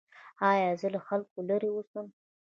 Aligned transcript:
ایا 0.51 0.69
زه 0.81 0.87
له 0.93 0.99
خلکو 1.07 1.37
لرې 1.49 1.69
اوسم؟ 1.73 2.07